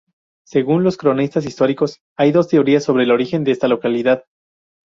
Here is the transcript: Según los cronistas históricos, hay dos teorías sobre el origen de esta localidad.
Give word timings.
Según 0.47 0.83
los 0.83 0.97
cronistas 0.97 1.45
históricos, 1.45 1.99
hay 2.17 2.31
dos 2.31 2.47
teorías 2.47 2.83
sobre 2.83 3.03
el 3.03 3.11
origen 3.11 3.43
de 3.43 3.51
esta 3.51 3.67
localidad. 3.67 4.25